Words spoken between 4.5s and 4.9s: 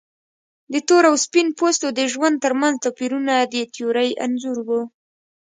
و.